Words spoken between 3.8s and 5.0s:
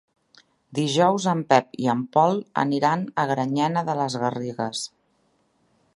de les Garrigues.